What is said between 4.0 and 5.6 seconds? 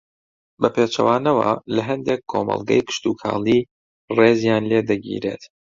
ڕێزیان لێدەگیرێت